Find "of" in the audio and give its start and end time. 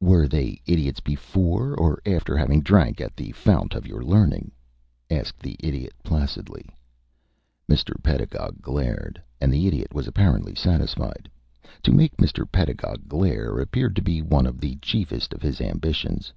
3.74-3.88, 14.46-14.60, 15.34-15.42